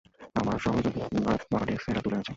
[0.35, 2.29] আমার সহযোগী আপনার বাবার ডেস্ক থেকে এটা তুলে এনেছে।